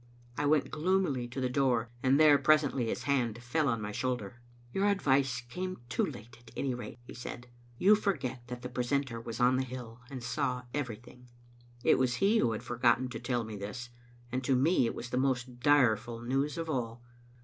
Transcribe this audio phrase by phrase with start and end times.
[0.35, 4.41] I went gloomily to the door, and there, presently, his hand fell on my shoulder.
[4.73, 9.21] "Your advice came too late, at any rate," he said." You forget that the precentor
[9.21, 11.29] was on the hill and saw everything."
[11.83, 13.91] It was he who had forgotten to tell me this,
[14.31, 17.03] and to me it was the most direful news of all.